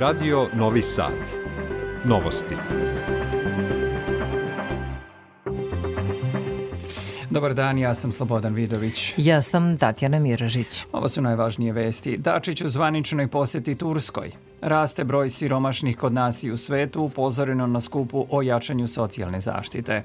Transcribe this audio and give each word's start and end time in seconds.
Radio 0.00 0.46
Novi 0.54 0.82
Sad. 0.82 1.12
Novosti. 2.04 2.56
Dobar 7.30 7.54
dan, 7.54 7.78
ja 7.78 7.94
sam 7.94 8.12
Slobodan 8.12 8.54
Vidović. 8.54 9.14
Ja 9.16 9.42
sam 9.42 9.78
Tatjana 9.78 10.18
Miražić. 10.18 10.86
Ovo 10.92 11.08
su 11.08 11.22
najvažnije 11.22 11.72
vesti. 11.72 12.16
Dačić 12.16 12.62
u 12.62 12.68
zvaničnoj 12.68 13.28
poseti 13.28 13.74
Turskoj. 13.74 14.32
Raste 14.60 15.04
broj 15.04 15.30
siromašnih 15.30 15.96
kod 15.96 16.12
nas 16.12 16.42
i 16.42 16.50
u 16.50 16.56
svetu, 16.56 17.02
upozoreno 17.02 17.66
na 17.66 17.80
skupu 17.80 18.26
o 18.30 18.42
jačanju 18.42 18.88
socijalne 18.88 19.40
zaštite. 19.40 20.02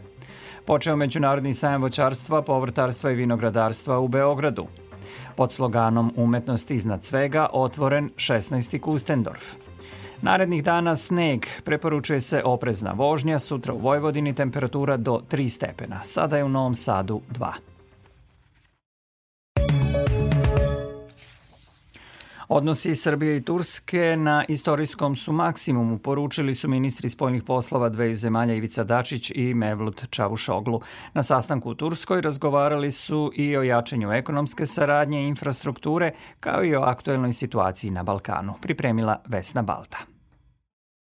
Počeo 0.66 0.96
Međunarodni 0.96 1.54
sajam 1.54 1.82
voćarstva, 1.82 2.42
povrtarstva 2.42 3.12
i 3.12 3.16
vinogradarstva 3.16 4.00
u 4.00 4.08
Beogradu. 4.08 4.68
Pod 5.36 5.52
sloganom 5.52 6.14
Umetnost 6.16 6.72
iznad 6.72 7.06
svega 7.06 7.48
otvoren 7.52 8.10
16. 8.16 8.80
Kustendorf. 8.80 9.56
Narednih 10.24 10.64
dana 10.64 10.96
sneg, 10.96 11.46
preporučuje 11.64 12.22
se 12.22 12.42
oprezna 12.46 12.92
vožnja, 12.92 13.40
sutra 13.40 13.74
u 13.74 13.78
Vojvodini 13.78 14.36
temperatura 14.36 14.98
do 14.98 15.22
3 15.32 15.50
stepena, 15.50 16.00
sada 16.04 16.38
je 16.38 16.44
u 16.44 16.50
Novom 16.50 16.76
Sadu 16.76 17.22
2. 17.32 17.52
Odnosi 22.48 22.96
Srbije 22.96 23.38
i 23.38 23.42
Turske 23.42 24.18
na 24.18 24.46
istorijskom 24.48 25.16
su 25.16 25.34
maksimumu, 25.34 25.98
poručili 25.98 26.56
su 26.56 26.70
ministri 26.70 27.10
spoljnih 27.10 27.44
poslova 27.44 27.90
dveju 27.90 28.16
zemalja 28.16 28.54
Ivica 28.54 28.84
Dačić 28.84 29.32
i 29.36 29.54
Mevlut 29.54 30.06
Čavušoglu. 30.10 30.82
Na 31.14 31.24
sastanku 31.24 31.70
u 31.70 31.76
Turskoj 31.76 32.22
razgovarali 32.22 32.92
su 32.92 33.32
i 33.36 33.58
o 33.58 33.64
jačanju 33.64 34.12
ekonomske 34.12 34.66
saradnje 34.66 35.24
i 35.24 35.28
infrastrukture, 35.28 36.12
kao 36.40 36.66
i 36.66 36.76
o 36.76 36.82
aktuelnoj 36.82 37.34
situaciji 37.34 37.92
na 37.92 38.04
Balkanu, 38.04 38.54
pripremila 38.62 39.22
Vesna 39.28 39.62
Balta. 39.62 40.13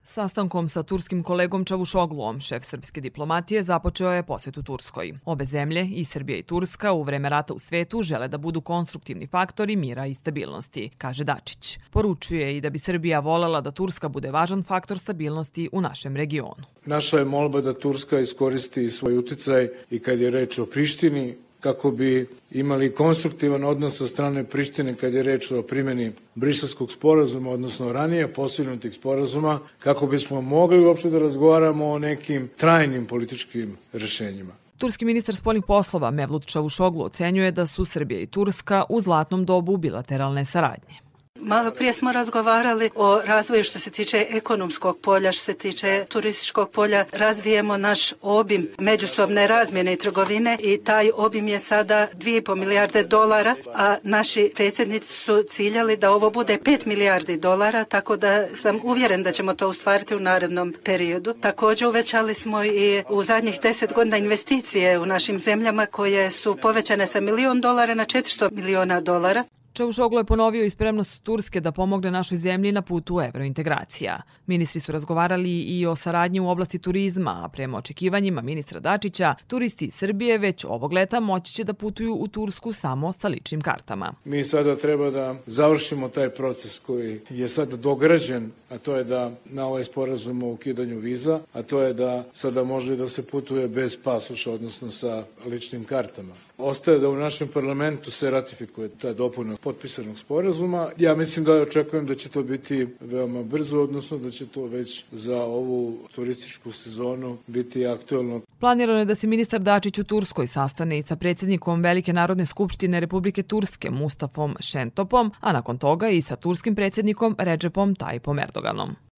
Sastankom 0.10 0.66
sa 0.68 0.82
turskim 0.84 1.20
kolegom 1.24 1.62
Čavušogluom, 1.70 2.40
šef 2.42 2.64
srpske 2.66 3.02
diplomatije, 3.02 3.62
započeo 3.64 4.10
je 4.12 4.24
posetu 4.26 4.64
Turskoj. 4.66 5.12
Obe 5.26 5.46
zemlje, 5.46 5.84
i 5.86 6.06
Srbija 6.06 6.38
i 6.38 6.44
Turska, 6.44 6.94
u 6.94 7.04
vreme 7.04 7.30
rata 7.30 7.54
u 7.54 7.60
svetu 7.60 8.02
žele 8.02 8.28
da 8.28 8.38
budu 8.38 8.62
konstruktivni 8.62 9.28
faktori 9.28 9.76
mira 9.76 10.08
i 10.08 10.14
stabilnosti, 10.14 10.90
kaže 10.98 11.24
Dačić. 11.24 11.78
Poručuje 11.92 12.58
i 12.58 12.62
da 12.62 12.70
bi 12.70 12.80
Srbija 12.80 13.20
volela 13.20 13.62
da 13.62 13.72
Turska 13.72 14.10
bude 14.10 14.32
važan 14.32 14.64
faktor 14.64 15.00
stabilnosti 15.00 15.70
u 15.72 15.82
našem 15.82 16.16
regionu. 16.16 16.66
Naša 16.86 17.20
je 17.20 17.26
molba 17.26 17.62
da 17.62 17.74
Turska 17.74 18.20
iskoristi 18.20 18.90
svoj 18.90 19.18
uticaj 19.18 19.70
i 19.90 20.00
kad 20.00 20.20
je 20.20 20.32
reč 20.32 20.60
o 20.60 20.66
Prištini, 20.66 21.36
kako 21.60 21.92
bi 21.92 22.28
imali 22.52 22.94
konstruktivan 22.94 23.64
odnos 23.64 24.02
od 24.02 24.10
strane 24.10 24.44
Prištine 24.44 24.96
kad 24.96 25.14
je 25.14 25.24
reč 25.24 25.52
o 25.52 25.62
primjeni 25.62 26.12
Briselskog 26.36 26.92
sporazuma, 26.92 27.50
odnosno 27.50 27.94
ranije 27.94 28.34
posilnutih 28.34 28.94
sporazuma, 28.94 29.60
kako 29.80 30.08
bismo 30.08 30.42
mogli 30.42 30.86
uopšte 30.86 31.10
da 31.10 31.20
razgovaramo 31.20 31.88
o 31.88 32.00
nekim 32.00 32.50
trajnim 32.58 33.06
političkim 33.06 33.78
rešenjima. 33.94 34.54
Turski 34.78 35.06
ministar 35.06 35.36
spoljnih 35.36 35.64
poslova 35.68 36.12
Mevlut 36.12 36.46
Čavušoglu 36.46 37.04
ocenjuje 37.04 37.52
da 37.52 37.68
su 37.68 37.86
Srbija 37.86 38.22
i 38.22 38.28
Turska 38.28 38.84
u 38.90 39.02
zlatnom 39.02 39.46
dobu 39.46 39.78
bilateralne 39.78 40.46
saradnje. 40.46 41.09
Malo 41.42 41.72
prije 41.72 41.94
smo 41.94 42.12
razgovarali 42.12 42.90
o 42.96 43.22
razvoju 43.26 43.64
što 43.64 43.80
se 43.80 43.90
tiče 43.90 44.26
ekonomskog 44.30 45.00
polja, 45.02 45.32
što 45.32 45.44
se 45.44 45.54
tiče 45.54 46.06
turističkog 46.10 46.72
polja. 46.72 47.06
Razvijemo 47.12 47.78
naš 47.78 48.14
obim 48.22 48.70
međusobne 48.80 49.48
razmjene 49.48 49.94
i 49.94 49.98
trgovine 49.98 50.58
i 50.62 50.84
taj 50.84 51.12
obim 51.16 51.48
je 51.48 51.60
sada 51.60 52.08
2,5 52.14 52.56
milijarde 52.56 53.04
dolara, 53.04 53.56
a 53.74 53.98
naši 54.04 54.52
predsjednici 54.56 55.14
su 55.14 55.44
ciljali 55.50 55.98
da 55.98 56.12
ovo 56.12 56.30
bude 56.30 56.58
5 56.58 56.88
milijardi 56.88 57.38
dolara, 57.38 57.84
tako 57.84 58.18
da 58.18 58.48
sam 58.56 58.80
uvjeren 58.84 59.24
da 59.24 59.32
ćemo 59.32 59.54
to 59.54 59.70
ustvariti 59.70 60.16
u 60.16 60.20
narednom 60.20 60.76
periodu. 60.84 61.34
Također 61.34 61.88
uvećali 61.88 62.34
smo 62.34 62.64
i 62.64 63.04
u 63.10 63.24
zadnjih 63.24 63.60
10 63.64 63.94
godina 63.94 64.18
investicije 64.18 65.00
u 65.00 65.06
našim 65.06 65.40
zemljama 65.40 65.86
koje 65.86 66.32
su 66.32 66.56
povećane 66.62 67.08
sa 67.08 67.20
milion 67.20 67.62
dolara 67.62 67.94
na 67.94 68.06
400 68.06 68.52
miliona 68.52 69.02
dolara. 69.02 69.44
Čavušoglu 69.80 70.20
je 70.20 70.24
ponovio 70.24 70.64
i 70.64 70.70
spremnost 70.70 71.24
Turske 71.24 71.62
da 71.62 71.72
pomogne 71.72 72.12
našoj 72.12 72.38
zemlji 72.38 72.72
na 72.72 72.82
putu 72.82 73.22
evrointegracija. 73.22 74.22
Ministri 74.48 74.80
su 74.80 74.92
razgovarali 74.92 75.60
i 75.60 75.86
o 75.86 75.96
saradnji 75.96 76.40
u 76.40 76.50
oblasti 76.50 76.80
turizma, 76.80 77.42
a 77.46 77.50
prema 77.50 77.78
očekivanjima 77.78 78.42
ministra 78.42 78.80
Dačića, 78.80 79.36
turisti 79.48 79.86
iz 79.86 79.94
Srbije 79.94 80.38
već 80.38 80.66
ovog 80.66 80.94
leta 80.94 81.20
moći 81.20 81.54
će 81.54 81.64
da 81.64 81.74
putuju 81.74 82.16
u 82.16 82.28
Tursku 82.28 82.74
samo 82.74 83.14
sa 83.14 83.28
ličnim 83.28 83.62
kartama. 83.62 84.14
Mi 84.26 84.44
sada 84.44 84.76
treba 84.76 85.12
da 85.12 85.36
završimo 85.46 86.10
taj 86.10 86.30
proces 86.30 86.80
koji 86.80 87.20
je 87.30 87.48
sada 87.48 87.78
dograđen, 87.78 88.52
a 88.70 88.78
to 88.78 88.96
je 88.96 89.04
da 89.04 89.32
na 89.46 89.68
ovaj 89.68 89.84
sporazum 89.84 90.44
o 90.44 90.52
ukidanju 90.52 91.00
viza, 91.00 91.40
a 91.54 91.62
to 91.64 91.82
je 91.82 91.94
da 91.94 92.24
sada 92.34 92.64
može 92.64 92.96
da 92.96 93.08
se 93.08 93.26
putuje 93.28 93.68
bez 93.68 93.98
pasoša, 94.04 94.52
odnosno 94.52 94.92
sa 94.92 95.24
ličnim 95.46 95.84
kartama. 95.84 96.34
Ostaje 96.58 97.00
da 97.00 97.10
u 97.10 97.16
našem 97.16 97.48
parlamentu 97.48 98.12
se 98.12 98.32
ratifikuje 98.32 98.90
ta 98.90 99.14
dopuna 99.14 99.56
potpisanog 99.70 100.18
sporazuma. 100.18 100.90
Ja 100.98 101.16
mislim 101.16 101.46
da 101.46 101.54
očekujem 101.54 102.06
da 102.06 102.16
će 102.16 102.30
to 102.30 102.44
biti 102.44 102.88
veoma 103.00 103.44
brzo, 103.44 103.82
odnosno 103.82 104.18
da 104.18 104.32
će 104.32 104.48
to 104.48 104.66
već 104.66 105.06
za 105.12 105.42
ovu 105.42 105.98
turističku 106.16 106.72
sezonu 106.72 107.38
biti 107.48 107.86
aktuelno. 107.86 108.42
Planirano 108.60 109.00
je 109.00 109.06
da 109.06 109.16
se 109.16 109.28
ministar 109.28 109.60
Dačić 109.60 110.00
u 110.00 110.04
Turskoj 110.04 110.48
sastane 110.48 110.98
i 110.98 111.02
sa 111.02 111.16
predsjednikom 111.16 111.82
Velike 111.82 112.14
narodne 112.14 112.46
skupštine 112.46 113.00
Republike 113.00 113.44
Turske 113.44 113.90
Mustafom 113.90 114.56
Šentopom, 114.60 115.32
a 115.40 115.54
nakon 115.54 115.78
toga 115.78 116.10
i 116.10 116.22
sa 116.22 116.36
turskim 116.36 116.76
predsjednikom 116.76 117.36
Recepom 117.38 117.96
Tajpom 117.96 118.40
Erdoganom. 118.40 119.09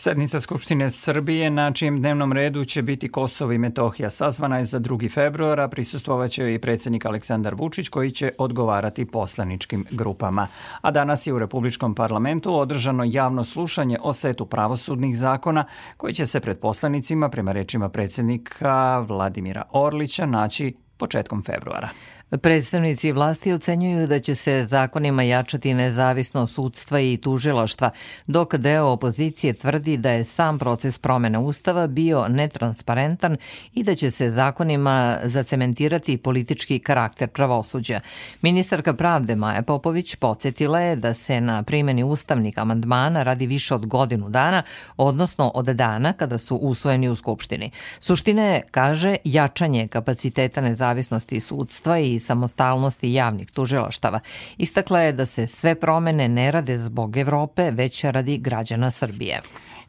Sednica 0.00 0.40
Skupštine 0.40 0.90
Srbije 0.90 1.50
na 1.50 1.72
čijem 1.72 1.98
dnevnom 1.98 2.32
redu 2.32 2.64
će 2.64 2.82
biti 2.82 3.08
Kosovo 3.08 3.52
i 3.52 3.58
Metohija 3.58 4.10
sazvana 4.10 4.58
je 4.58 4.64
za 4.64 4.80
2. 4.80 5.14
februara. 5.14 5.68
Prisustovaće 5.68 6.54
i 6.54 6.58
predsjednik 6.58 7.06
Aleksandar 7.06 7.54
Vučić 7.54 7.88
koji 7.88 8.10
će 8.10 8.32
odgovarati 8.38 9.04
poslaničkim 9.04 9.86
grupama. 9.90 10.46
A 10.80 10.90
danas 10.90 11.26
je 11.26 11.32
u 11.32 11.38
Republičkom 11.38 11.94
parlamentu 11.94 12.54
održano 12.54 13.04
javno 13.06 13.44
slušanje 13.44 13.98
o 14.02 14.12
setu 14.12 14.46
pravosudnih 14.46 15.18
zakona 15.18 15.64
koji 15.96 16.14
će 16.14 16.26
se 16.26 16.40
pred 16.40 16.58
poslanicima, 16.58 17.28
prema 17.28 17.52
rečima 17.52 17.88
predsjednika 17.88 18.98
Vladimira 18.98 19.62
Orlića, 19.72 20.26
naći 20.26 20.76
početkom 20.96 21.42
februara. 21.42 21.88
Predstavnici 22.36 23.12
vlasti 23.12 23.52
ocenjuju 23.52 24.06
da 24.06 24.18
će 24.20 24.34
se 24.34 24.66
zakonima 24.68 25.22
jačati 25.22 25.74
nezavisno 25.74 26.46
sudstva 26.46 27.00
i 27.00 27.16
tužilaštva, 27.16 27.90
dok 28.26 28.54
deo 28.54 28.84
opozicije 28.84 29.52
tvrdi 29.52 29.96
da 29.96 30.10
je 30.10 30.24
sam 30.24 30.58
proces 30.58 30.98
promene 30.98 31.38
ustava 31.38 31.86
bio 31.86 32.28
netransparentan 32.28 33.36
i 33.74 33.82
da 33.82 33.94
će 33.94 34.10
se 34.10 34.30
zakonima 34.30 35.18
zacementirati 35.24 36.16
politički 36.16 36.78
karakter 36.78 37.28
pravosuđa. 37.28 38.00
Ministarka 38.42 38.94
pravde 38.94 39.36
Maja 39.36 39.62
Popović 39.62 40.14
podsjetila 40.14 40.80
je 40.80 40.96
da 40.96 41.14
se 41.14 41.40
na 41.40 41.62
primjeni 41.62 42.04
ustavnih 42.04 42.54
amandmana 42.56 43.22
radi 43.22 43.46
više 43.46 43.74
od 43.74 43.86
godinu 43.86 44.28
dana, 44.28 44.62
odnosno 44.96 45.48
od 45.54 45.66
dana 45.66 46.12
kada 46.12 46.38
su 46.38 46.56
usvojeni 46.56 47.08
u 47.08 47.14
Skupštini. 47.14 47.70
Suština 48.00 48.42
je, 48.42 48.62
kaže, 48.70 49.16
jačanje 49.24 49.88
kapaciteta 49.88 50.60
nezavisnosti 50.60 51.40
sudstva 51.40 51.98
i 51.98 52.17
samostalnosti 52.18 53.12
javnih 53.12 53.50
tužilaštava. 53.50 54.20
Istakla 54.56 55.00
je 55.00 55.12
da 55.12 55.26
se 55.26 55.46
sve 55.46 55.74
promene 55.74 56.28
ne 56.28 56.50
rade 56.50 56.78
zbog 56.78 57.16
Evrope, 57.16 57.70
već 57.70 58.04
radi 58.04 58.38
građana 58.38 58.90
Srbije. 58.90 59.40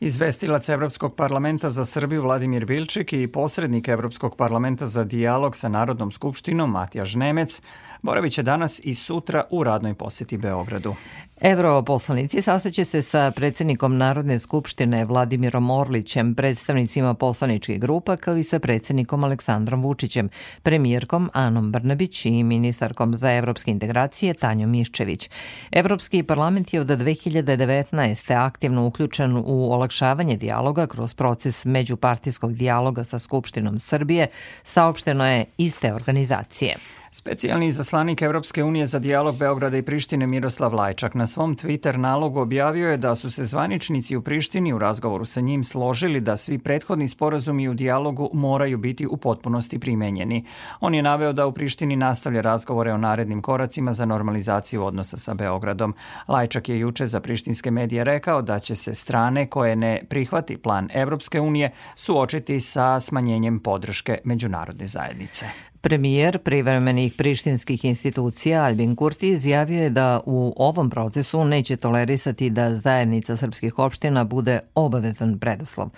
Izvestilac 0.01 0.69
Evropskog 0.69 1.15
parlamenta 1.15 1.69
za 1.69 1.85
Srbiju 1.85 2.21
Vladimir 2.21 2.65
Bilčik 2.65 3.13
i 3.13 3.27
posrednik 3.27 3.87
Evropskog 3.87 4.35
parlamenta 4.37 4.87
za 4.87 5.03
dijalog 5.03 5.55
sa 5.55 5.69
Narodnom 5.69 6.11
skupštinom 6.11 6.71
Matija 6.71 7.05
Žnemec 7.05 7.61
boravit 8.01 8.33
će 8.33 8.43
danas 8.43 8.81
i 8.83 8.93
sutra 8.93 9.43
u 9.51 9.63
radnoj 9.63 9.93
poseti 9.93 10.37
Beogradu. 10.37 10.95
Europoslanici 11.41 12.41
sastaće 12.41 12.85
se 12.85 13.01
sa 13.01 13.31
predsednikom 13.35 13.97
Narodne 13.97 14.39
skupštine 14.39 15.05
Vladimirom 15.05 15.69
Orlićem, 15.69 16.35
predstavnicima 16.35 17.13
poslaničkih 17.13 17.79
grupa, 17.79 18.15
kao 18.15 18.37
i 18.37 18.43
sa 18.43 18.59
predsednikom 18.59 19.23
Aleksandrom 19.23 19.83
Vučićem, 19.83 20.29
premijerkom 20.63 21.29
Anom 21.33 21.71
Brnabić 21.71 22.25
i 22.25 22.43
ministarkom 22.43 23.17
za 23.17 23.31
evropske 23.31 23.71
integracije 23.71 24.33
Tanjom 24.33 24.69
Miščević. 24.69 25.29
Evropski 25.71 26.23
parlament 26.23 26.73
je 26.73 26.81
od 26.81 26.87
2019. 26.87 28.45
aktivno 28.45 28.87
uključen 28.87 29.43
u 29.45 29.73
olakšavanje 29.89 30.37
dijaloga 30.37 30.87
kroz 30.87 31.13
proces 31.13 31.65
međupartijskog 31.65 32.53
dijaloga 32.53 33.03
sa 33.03 33.19
Skupštinom 33.19 33.79
Srbije, 33.79 34.27
saopšteno 34.63 35.25
je 35.27 35.45
iste 35.57 35.93
organizacije. 35.93 36.75
Specijalni 37.11 37.67
izaslanik 37.67 38.21
Evropske 38.21 38.63
unije 38.63 38.87
za 38.87 38.99
dijalog 38.99 39.37
Beograda 39.37 39.77
i 39.77 39.81
Prištine 39.81 40.27
Miroslav 40.27 40.75
Lajčak 40.75 41.13
na 41.13 41.27
svom 41.27 41.55
Twitter 41.57 41.97
nalogu 41.97 42.39
objavio 42.39 42.91
je 42.91 42.97
da 42.97 43.15
su 43.15 43.31
se 43.31 43.43
zvaničnici 43.43 44.15
u 44.15 44.21
Prištini 44.21 44.73
u 44.73 44.77
razgovoru 44.77 45.25
sa 45.25 45.41
njim 45.41 45.63
složili 45.63 46.19
da 46.19 46.37
svi 46.37 46.57
prethodni 46.57 47.07
sporazumi 47.07 47.69
u 47.69 47.73
dijalogu 47.73 48.29
moraju 48.33 48.77
biti 48.77 49.07
u 49.07 49.17
potpunosti 49.17 49.79
primenjeni. 49.79 50.45
On 50.79 50.95
je 50.95 51.01
naveo 51.01 51.33
da 51.33 51.47
u 51.47 51.51
Prištini 51.51 51.95
nastavlja 51.95 52.41
razgovore 52.41 52.93
o 52.93 52.97
narednim 52.97 53.41
koracima 53.41 53.93
za 53.93 54.05
normalizaciju 54.05 54.85
odnosa 54.85 55.17
sa 55.17 55.33
Beogradom. 55.33 55.95
Lajčak 56.27 56.69
je 56.69 56.79
juče 56.79 57.05
za 57.05 57.19
prištinske 57.19 57.71
medije 57.71 58.03
rekao 58.03 58.41
da 58.41 58.59
će 58.59 58.75
se 58.75 58.95
strane 58.95 59.47
koje 59.47 59.75
ne 59.75 60.03
prihvati 60.09 60.57
plan 60.57 60.89
Evropske 60.93 61.39
unije 61.39 61.71
suočiti 61.95 62.59
sa 62.59 62.99
smanjenjem 62.99 63.59
podrške 63.59 64.17
međunarodne 64.23 64.87
zajednice. 64.87 65.45
Premijer 65.81 66.39
privremenih 66.39 67.13
prištinskih 67.17 67.85
institucija 67.85 68.63
Albin 68.63 68.95
Kurti 68.95 69.29
izjavio 69.29 69.83
je 69.83 69.89
da 69.89 70.19
u 70.25 70.53
ovom 70.57 70.89
procesu 70.89 71.45
neće 71.45 71.75
tolerisati 71.75 72.49
da 72.49 72.75
zajednica 72.75 73.37
srpskih 73.37 73.79
opština 73.79 74.23
bude 74.23 74.59
obavezan 74.75 75.39
preduslov. 75.39 75.89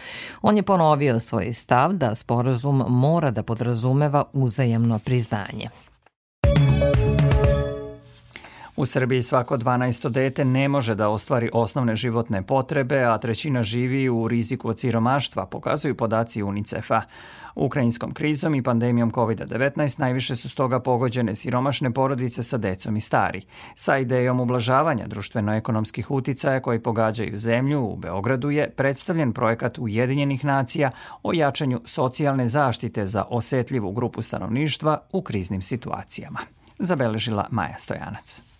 On 0.41 0.57
je 0.57 0.63
ponovio 0.63 1.19
svoj 1.19 1.53
stav 1.53 1.93
da 1.93 2.15
sporazum 2.15 2.83
mora 2.87 3.31
da 3.31 3.43
podrazumeva 3.43 4.23
uzajemno 4.33 4.99
priznanje. 4.99 5.69
U 8.75 8.85
Srbiji 8.85 9.21
svako 9.21 9.57
12. 9.57 10.09
dete 10.09 10.45
ne 10.45 10.67
može 10.67 10.95
da 10.95 11.09
ostvari 11.09 11.49
osnovne 11.53 11.95
životne 11.95 12.43
potrebe, 12.43 13.03
a 13.03 13.17
trećina 13.17 13.63
živi 13.63 14.09
u 14.09 14.27
riziku 14.27 14.69
od 14.69 14.79
siromaštva, 14.79 15.45
pokazuju 15.45 15.95
podaci 15.95 16.43
UNICEF-a. 16.43 17.01
Ukrajinskom 17.55 18.13
krizom 18.13 18.55
i 18.55 18.63
pandemijom 18.63 19.11
COVID-19 19.11 19.99
najviše 19.99 20.35
su 20.35 20.49
stoga 20.49 20.79
pogođene 20.79 21.35
siromašne 21.35 21.91
porodice 21.91 22.43
sa 22.43 22.57
decom 22.57 22.97
i 22.97 23.01
stari. 23.01 23.41
Sa 23.75 23.97
idejom 23.97 24.39
ublažavanja 24.39 25.07
društveno-ekonomskih 25.07 26.11
uticaja 26.11 26.59
koji 26.59 26.79
pogađaju 26.79 27.37
zemlju 27.37 27.81
u 27.83 27.95
Beogradu 27.95 28.49
je 28.49 28.69
predstavljen 28.69 29.33
projekat 29.33 29.77
Ujedinjenih 29.79 30.45
nacija 30.45 30.91
o 31.23 31.33
jačanju 31.33 31.81
socijalne 31.85 32.47
zaštite 32.47 33.05
za 33.05 33.25
osetljivu 33.29 33.91
grupu 33.91 34.21
stanovništva 34.21 34.99
u 35.13 35.21
kriznim 35.21 35.61
situacijama. 35.61 36.39
Zabeležila 36.79 37.47
Maja 37.51 37.77
Stojanac. 37.77 38.50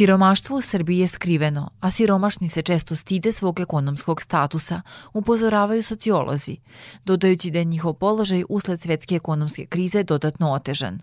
Siromaštvo 0.00 0.56
u 0.56 0.60
Srbiji 0.60 0.98
je 0.98 1.08
skriveno, 1.08 1.70
a 1.80 1.90
siromašni 1.90 2.48
se 2.48 2.62
često 2.62 2.96
stide 2.96 3.32
svog 3.32 3.60
ekonomskog 3.60 4.22
statusa, 4.22 4.82
upozoravaju 5.12 5.82
sociolozi, 5.82 6.56
dodajući 7.04 7.50
da 7.50 7.58
je 7.58 7.64
njihov 7.64 7.94
položaj 7.94 8.44
usled 8.48 8.80
svetske 8.80 9.14
ekonomske 9.14 9.66
krize 9.66 10.02
dodatno 10.02 10.52
otežan. 10.52 10.98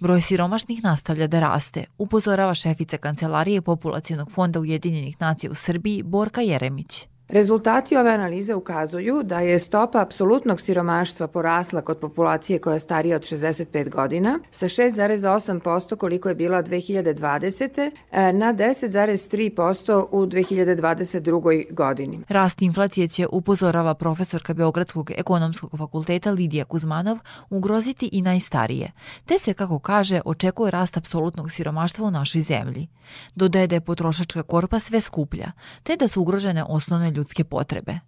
Broj 0.00 0.20
siromašnih 0.20 0.84
nastavlja 0.84 1.26
da 1.26 1.40
raste, 1.40 1.84
upozorava 1.98 2.54
šefica 2.54 2.96
Kancelarije 2.96 3.62
Populacijonog 3.62 4.32
fonda 4.32 4.60
Ujedinjenih 4.60 5.20
nacija 5.20 5.50
u 5.50 5.54
Srbiji 5.54 6.02
Borka 6.02 6.40
Jeremić. 6.40 7.06
Rezultati 7.32 7.96
ove 7.96 8.10
analize 8.10 8.54
ukazuju 8.54 9.22
da 9.22 9.40
je 9.40 9.58
stopa 9.58 10.00
apsolutnog 10.00 10.60
siromaštva 10.60 11.26
porasla 11.26 11.80
kod 11.80 11.98
populacije 11.98 12.58
koja 12.58 12.74
je 12.74 12.80
starija 12.80 13.16
od 13.16 13.22
65 13.22 13.90
godina 13.90 14.38
sa 14.50 14.66
6,8% 14.66 15.96
koliko 15.96 16.28
je 16.28 16.34
bila 16.34 16.62
2020. 16.62 17.90
E, 18.12 18.32
na 18.32 18.54
10,3% 18.54 20.06
u 20.10 20.26
2022. 20.26 21.74
godini. 21.74 22.20
Rast 22.28 22.62
inflacije 22.62 23.08
će, 23.08 23.26
upozorava 23.32 23.94
profesorka 23.94 24.54
Beogradskog 24.54 25.10
ekonomskog 25.10 25.78
fakulteta 25.78 26.30
Lidija 26.30 26.64
Kuzmanov, 26.64 27.18
ugroziti 27.50 28.08
i 28.12 28.22
najstarije, 28.22 28.92
te 29.24 29.38
se, 29.38 29.54
kako 29.54 29.78
kaže, 29.78 30.20
očekuje 30.24 30.70
rast 30.70 30.96
apsolutnog 30.96 31.52
siromaštva 31.52 32.06
u 32.06 32.10
našoj 32.10 32.42
zemlji. 32.42 32.88
Dodaje 33.34 33.66
da 33.66 33.74
je 33.74 33.80
potrošačka 33.80 34.42
korpa 34.42 34.78
sve 34.78 35.00
skuplja, 35.00 35.52
te 35.82 35.96
da 35.96 36.08
su 36.08 36.22
ugrožene 36.22 36.64
osnovne 36.64 37.10
ljudske 37.20 37.44
potrebe. 37.44 38.00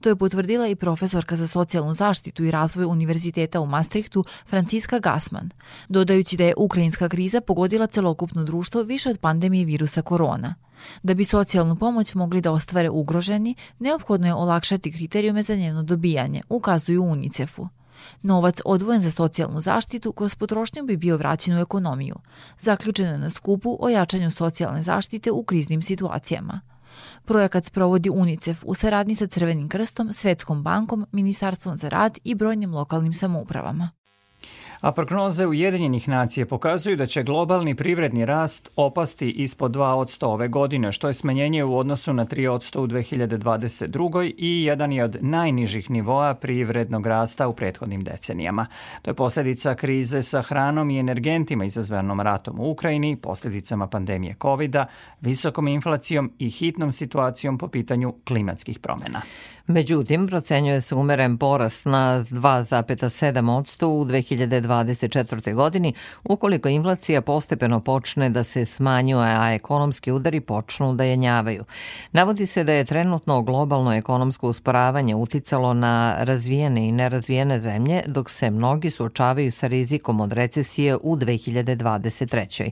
To 0.00 0.08
je 0.08 0.16
potvrdila 0.16 0.66
i 0.68 0.74
profesorka 0.74 1.36
za 1.36 1.46
socijalnu 1.46 1.94
zaštitu 1.94 2.44
i 2.44 2.50
razvoj 2.50 2.84
Univerziteta 2.84 3.60
u 3.60 3.66
Maastrichtu 3.66 4.24
Franciska 4.46 4.98
Gasman, 4.98 5.50
dodajući 5.88 6.36
da 6.36 6.44
je 6.44 6.54
ukrajinska 6.56 7.08
kriza 7.08 7.40
pogodila 7.40 7.86
celokupno 7.86 8.44
društvo 8.44 8.82
više 8.82 9.10
od 9.10 9.18
pandemije 9.18 9.64
virusa 9.64 10.02
korona. 10.02 10.54
Da 11.02 11.14
bi 11.14 11.24
socijalnu 11.24 11.76
pomoć 11.76 12.14
mogli 12.14 12.40
da 12.40 12.52
ostvare 12.52 12.90
ugroženi, 12.90 13.54
neophodno 13.78 14.26
je 14.26 14.34
olakšati 14.34 14.92
kriterijume 14.92 15.42
za 15.42 15.56
njeno 15.56 15.82
dobijanje, 15.82 16.42
ukazuju 16.48 17.04
UNICEF-u. 17.04 17.68
Novac 18.22 18.60
odvojen 18.64 19.02
za 19.02 19.10
socijalnu 19.10 19.60
zaštitu 19.60 20.12
kroz 20.12 20.34
potrošnju 20.34 20.84
bi 20.84 20.96
bio 20.96 21.16
vraćen 21.16 21.56
u 21.56 21.60
ekonomiju. 21.60 22.16
Zaključeno 22.60 23.12
je 23.12 23.18
na 23.18 23.30
skupu 23.30 23.78
o 23.80 23.88
jačanju 23.88 24.30
socijalne 24.30 24.82
zaštite 24.82 25.30
u 25.30 25.42
kriznim 25.42 25.82
situacijama. 25.82 26.60
Projekat 27.24 27.64
sprovodi 27.64 28.10
UNICEF 28.10 28.64
u 28.64 28.74
saradnji 28.74 29.14
sa 29.14 29.26
Crvenim 29.26 29.68
krstom, 29.68 30.12
Svetskom 30.12 30.62
bankom, 30.62 31.06
Ministarstvom 31.12 31.76
za 31.76 31.88
rad 31.88 32.18
i 32.24 32.34
brojnim 32.34 32.74
lokalnim 32.74 33.12
samoupravama 33.12 33.90
a 34.86 34.92
prognoze 34.92 35.46
Ujedinjenih 35.46 36.08
nacije 36.08 36.46
pokazuju 36.46 36.96
da 36.96 37.06
će 37.06 37.22
globalni 37.22 37.74
privredni 37.74 38.24
rast 38.24 38.70
opasti 38.76 39.30
ispod 39.30 39.72
2% 39.76 40.26
ove 40.26 40.48
godine, 40.48 40.92
što 40.92 41.08
je 41.08 41.14
smanjenje 41.14 41.64
u 41.64 41.78
odnosu 41.78 42.12
na 42.12 42.26
3% 42.26 42.78
u 42.78 42.86
2022. 42.86 44.32
i 44.38 44.64
jedan 44.64 44.92
je 44.92 45.04
od 45.04 45.16
najnižih 45.20 45.90
nivoa 45.90 46.34
privrednog 46.34 47.06
rasta 47.06 47.48
u 47.48 47.52
prethodnim 47.52 48.04
decenijama. 48.04 48.66
To 49.02 49.10
je 49.10 49.14
posljedica 49.14 49.74
krize 49.74 50.22
sa 50.22 50.42
hranom 50.42 50.90
i 50.90 50.98
energentima 50.98 51.64
izazvanom 51.64 52.20
ratom 52.20 52.60
u 52.60 52.70
Ukrajini, 52.70 53.16
posljedicama 53.16 53.86
pandemije 53.86 54.34
covid 54.42 54.76
visokom 55.20 55.68
inflacijom 55.68 56.32
i 56.38 56.50
hitnom 56.50 56.92
situacijom 56.92 57.58
po 57.58 57.68
pitanju 57.68 58.14
klimatskih 58.24 58.78
promjena. 58.78 59.22
Međutim, 59.68 60.26
procenjuje 60.26 60.80
se 60.80 60.94
umeren 60.94 61.38
porast 61.38 61.84
na 61.84 62.24
2,7% 62.30 63.86
u 63.86 64.04
2024. 64.04 65.54
godini 65.54 65.94
ukoliko 66.24 66.68
inflacija 66.68 67.20
postepeno 67.20 67.80
počne 67.80 68.30
da 68.30 68.44
se 68.44 68.66
smanjuje, 68.66 69.36
a 69.38 69.54
ekonomski 69.54 70.12
udari 70.12 70.40
počnu 70.40 70.94
da 70.94 71.04
jenjavaju. 71.04 71.64
Navodi 72.12 72.46
se 72.46 72.64
da 72.64 72.72
je 72.72 72.84
trenutno 72.84 73.42
globalno 73.42 73.94
ekonomsko 73.94 74.48
usporavanje 74.48 75.14
uticalo 75.14 75.74
na 75.74 76.16
razvijene 76.18 76.88
i 76.88 76.92
nerazvijene 76.92 77.60
zemlje, 77.60 78.02
dok 78.06 78.30
se 78.30 78.50
mnogi 78.50 78.90
suočavaju 78.90 79.52
sa 79.52 79.66
rizikom 79.66 80.20
od 80.20 80.32
recesije 80.32 80.96
u 80.96 81.16
2023. 81.16 82.70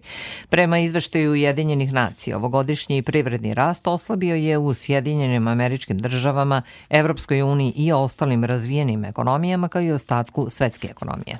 Prema 0.49 0.79
izveštaju 0.79 1.31
Ujedinjenih 1.31 1.93
nacija, 1.93 2.37
ovogodišnji 2.37 3.02
privredni 3.02 3.55
rast 3.55 3.87
oslabio 3.87 4.35
je 4.35 4.58
u 4.58 4.75
Sjedinjenim 4.75 5.49
američkim 5.49 5.99
državama 5.99 6.62
Evropskoj 6.90 7.42
uniji 7.42 7.72
i 7.76 7.92
ostalim 7.92 8.44
razvijenim 8.44 9.04
ekonomijama 9.04 9.69
kao 9.69 9.82
i 9.82 9.92
ostatku 9.92 10.50
svetske 10.50 10.88
ekonomije. 10.88 11.38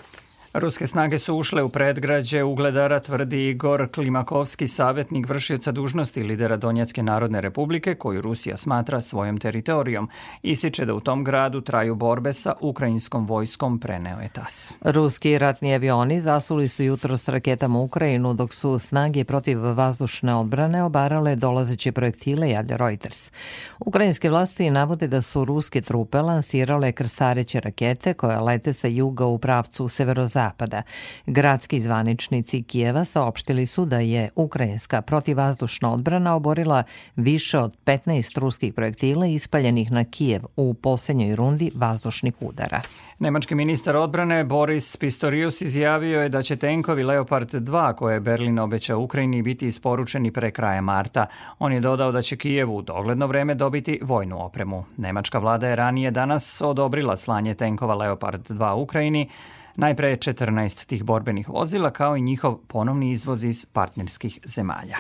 Ruske 0.55 0.87
snage 0.87 1.19
su 1.19 1.37
ušle 1.37 1.63
u 1.63 1.69
predgrađe 1.69 2.43
Ugledara, 2.43 3.01
tvrdi 3.01 3.49
Igor 3.49 3.89
Klimakovski, 3.93 4.69
savjetnik 4.69 5.29
vršioca 5.29 5.73
dužnosti 5.73 6.23
lidera 6.23 6.57
Donjecke 6.57 7.03
narodne 7.03 7.41
republike, 7.41 7.95
koju 7.95 8.21
Rusija 8.21 8.57
smatra 8.57 9.01
svojom 9.01 9.39
teritorijom. 9.39 10.09
Ističe 10.43 10.85
da 10.85 10.95
u 10.95 11.01
tom 11.01 11.25
gradu 11.25 11.61
traju 11.61 11.95
borbe 11.95 12.33
sa 12.33 12.55
ukrajinskom 12.61 13.27
vojskom, 13.27 13.79
preneo 13.79 14.21
je 14.21 14.29
TAS. 14.29 14.79
Ruski 14.81 15.39
ratni 15.39 15.75
avioni 15.75 16.21
zasuli 16.21 16.69
su 16.69 16.83
jutro 16.83 17.17
s 17.17 17.29
raketama 17.29 17.79
Ukrajinu, 17.79 18.35
dok 18.35 18.55
su 18.55 18.79
snage 18.79 19.25
protiv 19.25 19.59
vazdušne 19.61 20.35
odbrane 20.35 20.83
obarale 20.83 21.37
dolazeće 21.37 21.93
projektile, 21.93 22.51
javlja 22.51 22.77
Reuters. 22.77 23.31
Ukrajinske 23.87 24.31
vlasti 24.31 24.71
navode 24.71 25.09
da 25.09 25.23
su 25.23 25.45
ruske 25.45 25.81
trupe 25.81 26.19
lansirale 26.19 26.93
krstareće 26.93 27.61
rakete 27.61 28.15
koje 28.15 28.41
lete 28.41 28.73
sa 28.73 28.89
juga 28.89 29.25
u 29.25 29.39
pravcu 29.39 29.89
severozapada 29.89 30.44
zapada. 30.45 30.83
Gradski 31.27 31.81
zvaničnici 31.81 32.63
Kijeva 32.63 33.05
saopštili 33.05 33.67
su 33.67 33.85
da 33.85 33.99
je 33.99 34.29
ukrajinska 34.37 35.03
protivazdušna 35.03 35.93
odbrana 35.93 36.35
oborila 36.35 36.83
više 37.17 37.59
od 37.59 37.77
15 37.87 38.39
ruskih 38.39 38.75
projektila 38.75 39.27
ispaljenih 39.27 39.93
na 39.93 40.05
Kijev 40.05 40.43
u 40.57 40.75
posljednjoj 40.75 41.37
rundi 41.37 41.71
vazdušnih 41.75 42.35
udara. 42.41 42.81
Nemački 43.19 43.55
ministar 43.55 43.97
odbrane 43.97 44.45
Boris 44.45 44.97
Pistorius 44.97 45.61
izjavio 45.61 46.23
je 46.23 46.29
da 46.29 46.43
će 46.43 46.57
tenkovi 46.57 47.05
Leopard 47.05 47.53
2 47.53 47.95
koje 47.95 48.15
je 48.15 48.21
Berlin 48.21 48.59
obećao 48.59 49.01
Ukrajini 49.01 49.43
biti 49.43 49.67
isporučeni 49.67 50.31
pre 50.31 50.51
kraja 50.51 50.81
marta. 50.81 51.27
On 51.59 51.73
je 51.73 51.81
dodao 51.81 52.13
da 52.13 52.23
će 52.23 52.37
Kijevu 52.37 52.77
u 52.77 52.83
dogledno 52.83 53.27
vreme 53.27 53.55
dobiti 53.55 54.01
vojnu 54.03 54.45
opremu. 54.45 54.85
Nemačka 54.97 55.39
vlada 55.39 55.69
je 55.69 55.77
ranije 55.77 56.11
danas 56.11 56.61
odobrila 56.61 57.17
slanje 57.17 57.55
tenkova 57.55 57.95
Leopard 57.95 58.51
2 58.51 58.75
Ukrajini, 58.75 59.29
Najpre 59.77 60.17
14 60.17 60.87
tih 60.87 61.05
borbenih 61.05 61.49
vozila 61.49 61.91
kao 61.91 62.17
i 62.17 62.21
njihov 62.21 62.59
ponovni 62.67 63.11
izvoz 63.11 63.45
iz 63.45 63.67
partnerskih 63.67 64.39
zemalja. 64.45 64.97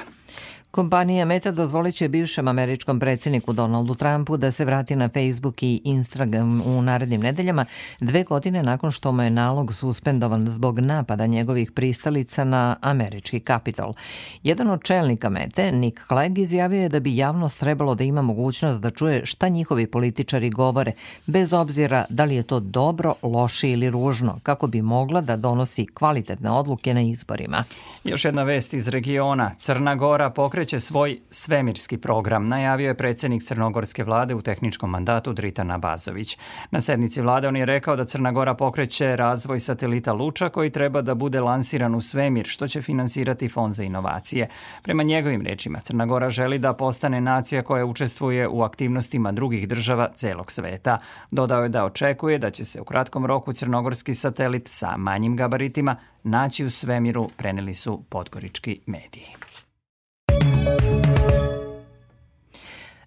Kompanija 0.74 1.24
Meta 1.24 1.50
dozvolit 1.50 1.94
će 1.94 2.08
bivšem 2.08 2.48
američkom 2.48 3.00
predsjedniku 3.00 3.52
Donaldu 3.52 3.94
Trumpu 3.94 4.36
da 4.36 4.50
se 4.50 4.64
vrati 4.64 4.96
na 4.96 5.08
Facebook 5.08 5.62
i 5.62 5.80
Instagram 5.84 6.62
u 6.66 6.82
narednim 6.82 7.20
nedeljama, 7.20 7.64
dve 8.00 8.22
godine 8.22 8.62
nakon 8.62 8.90
što 8.90 9.12
mu 9.12 9.22
je 9.22 9.30
nalog 9.30 9.74
suspendovan 9.74 10.48
zbog 10.48 10.78
napada 10.78 11.26
njegovih 11.26 11.72
pristalica 11.72 12.44
na 12.44 12.76
američki 12.80 13.40
kapitol. 13.40 13.94
Jedan 14.42 14.70
od 14.70 14.82
čelnika 14.82 15.28
Mete, 15.28 15.72
Nick 15.72 16.00
Clegg, 16.08 16.38
izjavio 16.38 16.82
je 16.82 16.88
da 16.88 17.00
bi 17.00 17.16
javnost 17.16 17.60
trebalo 17.60 17.94
da 17.94 18.04
ima 18.04 18.22
mogućnost 18.22 18.80
da 18.80 18.90
čuje 18.90 19.26
šta 19.26 19.48
njihovi 19.48 19.86
političari 19.86 20.50
govore, 20.50 20.92
bez 21.26 21.52
obzira 21.52 22.04
da 22.08 22.24
li 22.24 22.34
je 22.34 22.42
to 22.42 22.60
dobro, 22.60 23.14
loše 23.22 23.70
ili 23.70 23.90
ružno, 23.90 24.38
kako 24.42 24.66
bi 24.66 24.82
mogla 24.82 25.20
da 25.20 25.36
donosi 25.36 25.86
kvalitetne 25.86 26.50
odluke 26.50 26.94
na 26.94 27.00
izborima. 27.00 27.64
Još 28.04 28.24
jedna 28.24 28.42
vest 28.42 28.74
iz 28.74 28.88
regiona. 28.88 29.50
Crna 29.58 29.94
Gora 29.94 30.30
pokreće 30.30 30.63
pokreće 30.64 30.80
svoj 30.80 31.18
svemirski 31.30 31.98
program, 31.98 32.48
najavio 32.48 32.88
je 32.88 32.94
predsjednik 32.94 33.42
crnogorske 33.42 34.04
vlade 34.04 34.34
u 34.34 34.42
tehničkom 34.42 34.90
mandatu 34.90 35.32
Dritan 35.32 35.70
Abazović. 35.70 36.38
Na 36.70 36.80
sednici 36.80 37.20
vlade 37.20 37.48
on 37.48 37.56
je 37.56 37.64
rekao 37.64 37.96
da 37.96 38.04
Crna 38.04 38.32
Gora 38.32 38.54
pokreće 38.54 39.16
razvoj 39.16 39.60
satelita 39.60 40.12
Luča 40.12 40.48
koji 40.48 40.70
treba 40.70 41.02
da 41.02 41.14
bude 41.14 41.40
lansiran 41.40 41.94
u 41.94 42.00
svemir, 42.00 42.46
što 42.46 42.68
će 42.68 42.82
finansirati 42.82 43.48
Fond 43.48 43.74
za 43.74 43.84
inovacije. 43.84 44.48
Prema 44.82 45.02
njegovim 45.02 45.42
rečima, 45.42 45.80
Crna 45.80 46.06
Gora 46.06 46.30
želi 46.30 46.58
da 46.58 46.72
postane 46.72 47.20
nacija 47.20 47.62
koja 47.62 47.84
učestvuje 47.84 48.48
u 48.48 48.62
aktivnostima 48.62 49.32
drugih 49.32 49.68
država 49.68 50.08
celog 50.16 50.52
sveta. 50.52 50.98
Dodao 51.30 51.62
je 51.62 51.68
da 51.68 51.84
očekuje 51.84 52.38
da 52.38 52.50
će 52.50 52.64
se 52.64 52.80
u 52.80 52.84
kratkom 52.84 53.26
roku 53.26 53.52
crnogorski 53.52 54.14
satelit 54.14 54.68
sa 54.68 54.96
manjim 54.96 55.36
gabaritima 55.36 55.96
naći 56.22 56.64
u 56.64 56.70
svemiru, 56.70 57.28
preneli 57.36 57.74
su 57.74 58.02
podgorički 58.08 58.80
mediji. 58.86 59.26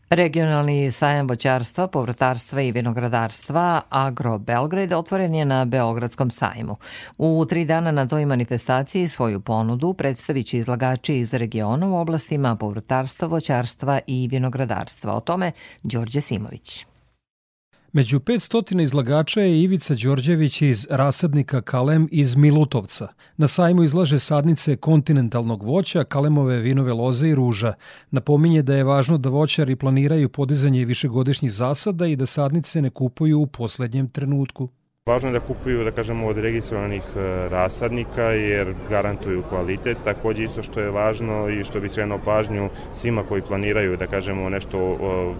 Regionalni 0.09 0.91
sajam 0.91 1.27
voćarstva, 1.27 1.87
povrtarstva 1.87 2.61
i 2.61 2.71
vinogradarstva 2.71 3.81
Agro 3.89 4.37
Belgrade 4.37 4.95
otvoren 4.95 5.35
je 5.35 5.45
na 5.45 5.65
Beogradskom 5.65 6.31
sajmu. 6.31 6.75
U 7.17 7.45
tri 7.49 7.65
dana 7.65 7.91
na 7.91 8.07
toj 8.07 8.25
manifestaciji 8.25 9.07
svoju 9.07 9.39
ponudu 9.39 9.93
predstavit 9.93 10.47
će 10.47 10.57
izlagači 10.57 11.15
iz 11.15 11.33
regiona 11.33 11.87
u 11.87 11.97
oblastima 11.97 12.55
povrtarstva, 12.55 13.27
voćarstva 13.27 13.99
i 14.07 14.27
vinogradarstva. 14.31 15.13
O 15.13 15.19
tome 15.19 15.51
Đorđe 15.83 16.21
Simović. 16.21 16.85
Među 17.93 18.19
500 18.19 18.81
izlagača 18.81 19.41
je 19.41 19.61
Ivica 19.61 19.95
Đorđević 19.95 20.61
iz 20.61 20.87
rasadnika 20.89 21.61
Kalem 21.61 22.07
iz 22.11 22.35
Milutovca. 22.35 23.07
Na 23.37 23.47
sajmu 23.47 23.83
izlaže 23.83 24.19
sadnice 24.19 24.75
kontinentalnog 24.75 25.63
voća, 25.63 26.03
kalemove 26.03 26.57
vinove 26.59 26.93
loze 26.93 27.27
i 27.27 27.35
ruža. 27.35 27.73
Napominje 28.11 28.61
da 28.61 28.75
je 28.75 28.83
važno 28.83 29.17
da 29.17 29.29
voćari 29.29 29.75
planiraju 29.75 30.29
podizanje 30.29 30.85
višegodišnjih 30.85 31.51
zasada 31.51 32.07
i 32.07 32.15
da 32.15 32.25
sadnice 32.25 32.81
ne 32.81 32.89
kupuju 32.89 33.39
u 33.39 33.47
poslednjem 33.47 34.09
trenutku. 34.09 34.69
Važno 35.07 35.29
je 35.29 35.37
da 35.37 35.39
kupuju, 35.39 35.83
da 35.87 35.91
kažemo, 35.95 36.27
od 36.27 36.37
registrovanih 36.43 37.03
e, 37.15 37.21
rasadnika 37.49 38.23
jer 38.35 38.73
garantuju 38.89 39.43
kvalitet. 39.49 39.97
Takođe 40.03 40.43
isto 40.43 40.63
što 40.63 40.79
je 40.79 40.91
važno 40.91 41.49
i 41.49 41.63
što 41.63 41.79
bi 41.79 41.89
skrenuo 41.89 42.19
pažnju 42.25 42.69
svima 42.93 43.23
koji 43.23 43.41
planiraju, 43.41 43.97
da 43.97 44.07
kažemo, 44.07 44.49
nešto, 44.49 44.81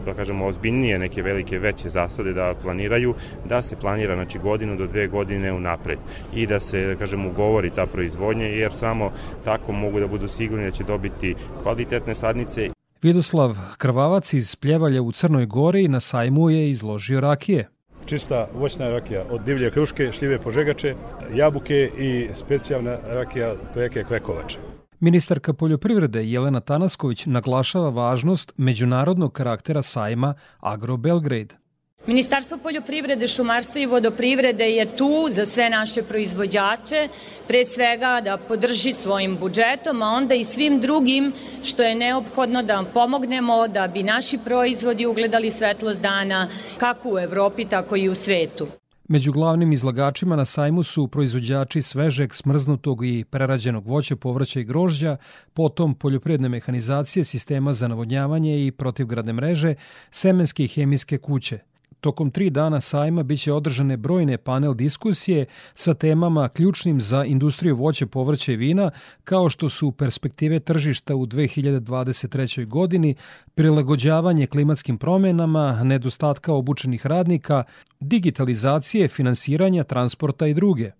da 0.05 0.13
kažemo, 0.13 0.45
ozbiljnije, 0.45 0.99
neke 0.99 1.21
velike 1.21 1.59
veće 1.59 1.89
zasade 1.89 2.33
da 2.33 2.53
planiraju, 2.61 3.13
da 3.45 3.61
se 3.61 3.75
planira, 3.75 4.15
znači, 4.15 4.39
godinu 4.39 4.77
do 4.77 4.87
dve 4.87 5.07
godine 5.07 5.53
unapred 5.53 5.99
i 6.33 6.47
da 6.47 6.59
se, 6.59 6.85
da 6.87 6.95
kažemo, 6.95 7.29
ugovori 7.29 7.69
ta 7.69 7.85
proizvodnja 7.85 8.45
jer 8.45 8.73
samo 8.73 9.11
tako 9.43 9.71
mogu 9.71 9.99
da 9.99 10.07
budu 10.07 10.27
sigurni 10.27 10.65
da 10.65 10.71
će 10.71 10.83
dobiti 10.83 11.35
kvalitetne 11.63 12.15
sadnice 12.15 12.69
Vidoslav 13.01 13.57
Krvavac 13.77 14.33
iz 14.33 14.55
Pljevalja 14.55 15.01
u 15.01 15.11
Crnoj 15.11 15.45
Gori 15.45 15.87
na 15.87 15.99
sajmu 15.99 16.49
je 16.49 16.69
izložio 16.69 17.19
rakije 17.19 17.67
čista 18.07 18.47
voćna 18.53 18.89
rakija 18.89 19.23
od 19.29 19.41
divlje 19.43 19.71
kruške, 19.71 20.11
šljive 20.11 20.39
požegače, 20.39 20.95
jabuke 21.33 21.91
i 21.97 22.29
specijalna 22.33 22.97
rakija 23.05 23.55
reke 23.75 24.03
kvekovača. 24.03 24.59
Ministarka 24.99 25.53
poljoprivrede 25.53 26.23
Jelena 26.23 26.59
Tanasković 26.59 27.25
naglašava 27.25 27.89
važnost 27.89 28.53
međunarodnog 28.57 29.33
karaktera 29.33 29.81
sajma 29.81 30.33
Agro 30.59 30.97
Belgrade. 30.97 31.55
Ministarstvo 32.07 32.57
poljoprivrede, 32.57 33.27
šumarstva 33.27 33.81
i 33.81 33.85
vodoprivrede 33.85 34.63
je 34.63 34.97
tu 34.97 35.27
za 35.29 35.45
sve 35.45 35.69
naše 35.69 36.03
proizvođače, 36.03 37.07
pre 37.47 37.65
svega 37.65 38.21
da 38.23 38.37
podrži 38.37 38.93
svojim 38.93 39.37
budžetom, 39.37 40.01
a 40.01 40.09
onda 40.09 40.35
i 40.35 40.43
svim 40.43 40.79
drugim 40.81 41.33
što 41.63 41.83
je 41.83 41.95
neophodno 41.95 42.63
da 42.63 42.85
pomognemo 42.93 43.67
da 43.67 43.87
bi 43.87 44.03
naši 44.03 44.37
proizvodi 44.37 45.05
ugledali 45.05 45.51
svetlost 45.51 46.01
dana 46.01 46.47
kako 46.77 47.09
u 47.13 47.19
Evropi, 47.19 47.65
tako 47.65 47.95
i 47.95 48.09
u 48.09 48.15
svetu. 48.15 48.67
Među 49.07 49.31
glavnim 49.31 49.71
izlagačima 49.73 50.35
na 50.35 50.45
sajmu 50.45 50.83
su 50.83 51.07
proizvođači 51.07 51.81
svežeg, 51.81 52.33
smrznutog 52.35 53.05
i 53.05 53.25
prerađenog 53.29 53.87
voća, 53.87 54.15
povrća 54.15 54.59
i 54.59 54.63
grožđa, 54.63 55.17
potom 55.53 55.95
poljoprivredne 55.95 56.49
mehanizacije, 56.49 57.23
sistema 57.23 57.73
za 57.73 57.87
navodnjavanje 57.87 58.65
i 58.65 58.71
protivgradne 58.71 59.33
mreže, 59.33 59.75
semenske 60.11 60.63
i 60.63 60.67
hemijske 60.67 61.17
kuće– 61.17 61.59
Tokom 62.01 62.31
tri 62.31 62.49
dana 62.49 62.81
sajma 62.81 63.23
biće 63.23 63.53
održane 63.53 63.97
brojne 63.97 64.37
panel 64.37 64.73
diskusije 64.73 65.45
sa 65.75 65.93
temama 65.93 66.49
ključnim 66.49 67.01
za 67.01 67.25
industriju 67.25 67.75
voća, 67.75 68.05
povrća 68.07 68.51
i 68.51 68.55
vina, 68.55 68.91
kao 69.23 69.49
što 69.49 69.69
su 69.69 69.91
perspektive 69.91 70.59
tržišta 70.59 71.15
u 71.15 71.25
2023. 71.25 72.65
godini, 72.65 73.15
prilagođavanje 73.55 74.47
klimatskim 74.47 74.97
promenama, 74.97 75.83
nedostatka 75.83 76.53
obučenih 76.53 77.05
radnika, 77.05 77.63
digitalizacije, 77.99 79.07
finansiranja, 79.07 79.83
transporta 79.83 80.47
i 80.47 80.53
druge. 80.53 80.91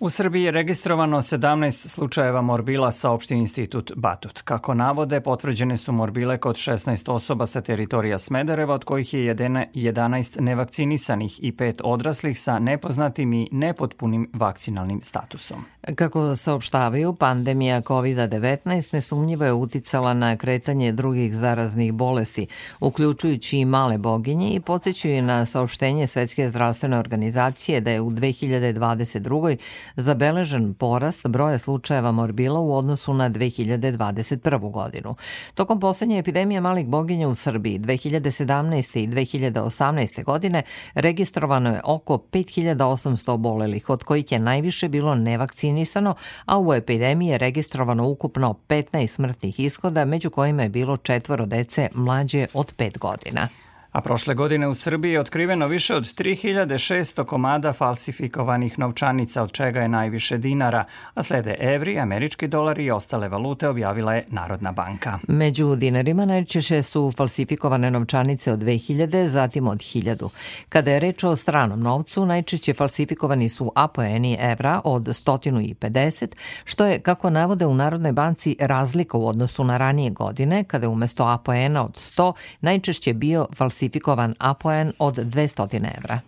U 0.00 0.10
Srbiji 0.10 0.42
je 0.42 0.50
registrovano 0.50 1.20
17 1.20 1.88
slučajeva 1.88 2.42
morbila, 2.42 2.92
saopštio 2.92 3.36
institut 3.36 3.92
Batut. 3.96 4.42
Kako 4.42 4.74
navode, 4.74 5.20
potvrđene 5.20 5.76
su 5.76 5.92
morbile 5.92 6.38
kod 6.38 6.56
16 6.56 7.12
osoba 7.12 7.46
sa 7.46 7.60
teritorija 7.60 8.18
Smedereva, 8.18 8.74
od 8.74 8.84
kojih 8.84 9.14
je 9.14 9.34
11 9.34 10.40
nevakcinisanih 10.40 11.44
i 11.44 11.52
5 11.52 11.80
odraslih 11.84 12.40
sa 12.40 12.58
nepoznatim 12.58 13.32
i 13.32 13.48
nepotpunim 13.52 14.30
vakcinalnim 14.32 15.00
statusom. 15.00 15.64
Kako 15.94 16.36
saopštavaju, 16.36 17.14
pandemija 17.14 17.82
COVID-19 17.82 18.94
nesumnjivo 18.94 19.44
je 19.44 19.52
uticala 19.52 20.14
na 20.14 20.36
kretanje 20.36 20.92
drugih 20.92 21.34
zaraznih 21.34 21.92
bolesti, 21.92 22.46
uključujući 22.80 23.58
i 23.58 23.64
male 23.64 23.98
boginje 23.98 24.50
i 24.50 24.60
podsjećaju 24.60 25.22
na 25.22 25.46
saopštenje 25.46 26.06
Svetske 26.06 26.48
zdravstvene 26.48 26.98
organizacije 26.98 27.80
da 27.80 27.90
je 27.90 28.00
u 28.00 28.10
2022 28.10 29.56
zabeležen 29.96 30.74
porast 30.74 31.28
broja 31.28 31.58
slučajeva 31.58 32.12
morbila 32.12 32.60
u 32.60 32.74
odnosu 32.74 33.14
na 33.14 33.30
2021. 33.30 34.70
godinu. 34.70 35.14
Tokom 35.54 35.80
poslednje 35.80 36.18
epidemije 36.18 36.60
malih 36.60 36.86
boginja 36.86 37.28
u 37.28 37.34
Srbiji 37.34 37.78
2017. 37.78 38.98
i 38.98 39.08
2018. 39.08 40.24
godine 40.24 40.62
registrovano 40.94 41.70
je 41.70 41.80
oko 41.84 42.18
5800 42.32 43.30
obolelih, 43.30 43.90
od 43.90 44.04
kojih 44.04 44.32
je 44.32 44.38
najviše 44.38 44.88
bilo 44.88 45.14
nevakcinisano, 45.14 46.14
a 46.44 46.58
u 46.60 46.74
epidemiji 46.74 47.28
je 47.28 47.38
registrovano 47.38 48.08
ukupno 48.08 48.54
15 48.68 49.06
smrtnih 49.06 49.60
ishoda, 49.60 50.04
među 50.04 50.30
kojima 50.30 50.62
je 50.62 50.68
bilo 50.68 50.96
četvoro 50.96 51.46
dece 51.46 51.88
mlađe 51.94 52.46
od 52.54 52.74
5 52.76 52.98
godina. 52.98 53.48
A 53.98 54.00
prošle 54.00 54.34
godine 54.34 54.68
u 54.68 54.74
Srbiji 54.74 55.12
je 55.12 55.20
otkriveno 55.20 55.66
više 55.66 55.94
od 55.94 56.02
3600 56.02 57.24
komada 57.24 57.72
falsifikovanih 57.72 58.78
novčanica, 58.78 59.42
od 59.42 59.52
čega 59.52 59.80
je 59.80 59.88
najviše 59.88 60.38
dinara, 60.38 60.84
a 61.14 61.22
slede 61.22 61.56
evri, 61.60 61.98
američki 61.98 62.48
dolari 62.48 62.84
i 62.84 62.90
ostale 62.90 63.28
valute 63.28 63.68
objavila 63.68 64.14
je 64.14 64.24
Narodna 64.28 64.72
banka. 64.72 65.18
Među 65.28 65.76
dinarima 65.76 66.24
najčešće 66.24 66.82
su 66.82 67.12
falsifikovane 67.16 67.90
novčanice 67.90 68.52
od 68.52 68.58
2000, 68.58 69.26
zatim 69.26 69.68
od 69.68 69.78
1000. 69.78 70.28
Kada 70.68 70.90
je 70.90 71.00
reč 71.00 71.24
o 71.24 71.36
stranom 71.36 71.80
novcu, 71.80 72.26
najčešće 72.26 72.74
falsifikovani 72.74 73.48
su 73.48 73.72
apoeni 73.74 74.38
evra 74.40 74.80
od 74.84 75.02
150, 75.02 76.26
što 76.64 76.86
je, 76.86 77.00
kako 77.00 77.30
navode 77.30 77.66
u 77.66 77.74
Narodnoj 77.74 78.12
banci, 78.12 78.56
razlika 78.60 79.18
u 79.18 79.28
odnosu 79.28 79.64
na 79.64 79.76
ranije 79.76 80.10
godine, 80.10 80.64
kada 80.64 80.84
je 80.84 80.88
umesto 80.88 81.24
apoena 81.24 81.84
od 81.84 81.94
100 81.94 82.32
najčešće 82.60 83.14
bio 83.14 83.46
falsifikovan 83.56 83.87
falsifikovan 83.88 84.34
apoen 84.38 84.92
od 84.98 85.18
200 85.18 85.96
evra. 85.98 86.20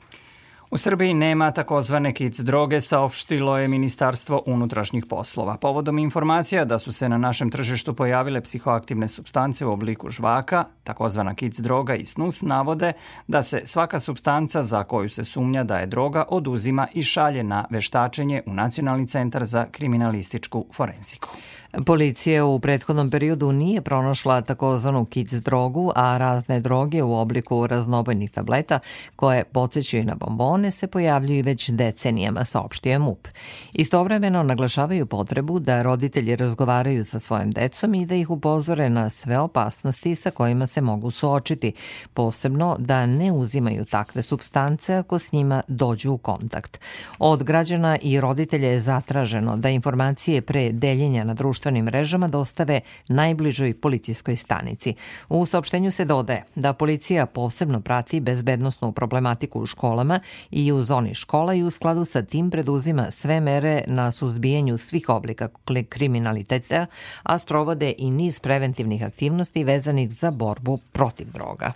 U 0.70 0.78
Srbiji 0.78 1.14
nema 1.14 1.50
takozvane 1.50 2.12
kic 2.14 2.40
droge, 2.40 2.80
saopštilo 2.80 3.58
je 3.58 3.68
Ministarstvo 3.68 4.42
unutrašnjih 4.46 5.06
poslova. 5.06 5.56
Povodom 5.56 5.98
informacija 5.98 6.64
da 6.64 6.78
su 6.78 6.92
se 6.92 7.08
na 7.08 7.18
našem 7.18 7.50
tržištu 7.50 7.94
pojavile 7.94 8.40
psihoaktivne 8.40 9.08
substance 9.08 9.66
u 9.66 9.72
obliku 9.72 10.10
žvaka, 10.10 10.64
takozvana 10.84 11.34
kic 11.34 11.58
droga 11.58 11.94
i 11.94 12.04
snus, 12.04 12.42
navode 12.42 12.92
da 13.26 13.42
se 13.42 13.62
svaka 13.64 13.98
substanca 13.98 14.62
za 14.62 14.84
koju 14.84 15.08
se 15.08 15.24
sumnja 15.24 15.64
da 15.64 15.78
je 15.78 15.86
droga 15.86 16.24
oduzima 16.28 16.86
i 16.94 17.02
šalje 17.02 17.42
na 17.42 17.64
veštačenje 17.70 18.42
u 18.46 18.54
Nacionalni 18.54 19.06
centar 19.06 19.46
za 19.46 19.66
kriminalističku 19.70 20.66
forenziku. 20.72 21.28
Policija 21.86 22.44
u 22.44 22.60
prethodnom 22.60 23.10
periodu 23.10 23.52
nije 23.52 23.80
pronašla 23.80 24.40
takozvanu 24.42 25.04
kic 25.04 25.32
drogu, 25.32 25.92
a 25.94 26.18
razne 26.18 26.60
droge 26.60 27.02
u 27.02 27.14
obliku 27.14 27.66
raznobojnih 27.66 28.30
tableta 28.30 28.78
koje 29.16 29.44
podsjećaju 29.44 30.04
na 30.04 30.14
bombone 30.14 30.59
se 30.70 30.86
pojavljuju 30.86 31.44
već 31.44 31.70
decenijama, 31.70 32.44
saopštio 32.44 32.92
je 32.92 32.98
MUP. 32.98 33.28
Istovremeno 33.72 34.42
naglašavaju 34.42 35.06
potrebu 35.06 35.58
da 35.58 35.82
roditelji 35.82 36.36
razgovaraju 36.36 37.04
sa 37.04 37.18
svojim 37.18 37.50
decom 37.50 37.94
i 37.94 38.06
da 38.06 38.14
ih 38.14 38.30
upozore 38.30 38.90
na 38.90 39.10
sve 39.10 39.38
opasnosti 39.38 40.14
sa 40.14 40.30
kojima 40.30 40.66
se 40.66 40.80
mogu 40.80 41.10
suočiti, 41.10 41.72
posebno 42.14 42.76
da 42.78 43.06
ne 43.06 43.32
uzimaju 43.32 43.84
takve 43.84 44.22
substance 44.22 44.94
ako 44.94 45.18
s 45.18 45.32
njima 45.32 45.62
dođu 45.68 46.12
u 46.12 46.18
kontakt. 46.18 46.80
Od 47.18 47.42
građana 47.42 47.98
i 48.02 48.20
roditelja 48.20 48.68
je 48.68 48.80
zatraženo 48.80 49.56
da 49.56 49.68
informacije 49.68 50.42
pre 50.42 50.72
deljenja 50.72 51.24
na 51.24 51.34
društvenim 51.34 51.84
mrežama 51.84 52.28
dostave 52.28 52.80
najbližoj 53.08 53.74
policijskoj 53.80 54.36
stanici. 54.36 54.94
U 55.28 55.46
saopštenju 55.46 55.90
se 55.90 56.04
dodaje 56.04 56.44
da 56.54 56.72
policija 56.72 57.26
posebno 57.26 57.80
prati 57.80 58.20
bezbednostnu 58.20 58.92
problematiku 58.92 59.60
u 59.60 59.66
školama 59.66 60.20
i 60.50 60.72
u 60.72 60.82
zoni 60.82 61.14
škola 61.14 61.54
i 61.54 61.62
u 61.62 61.70
skladu 61.70 62.04
sa 62.04 62.22
tim 62.22 62.50
preduzima 62.50 63.10
sve 63.10 63.40
mere 63.40 63.84
na 63.86 64.10
suzbijanju 64.10 64.78
svih 64.78 65.08
oblika 65.08 65.48
kriminaliteta, 65.88 66.86
a 67.22 67.38
sprovode 67.38 67.94
i 67.98 68.10
niz 68.10 68.40
preventivnih 68.40 69.04
aktivnosti 69.04 69.64
vezanih 69.64 70.10
za 70.10 70.30
borbu 70.30 70.78
protiv 70.92 71.32
droga. 71.32 71.72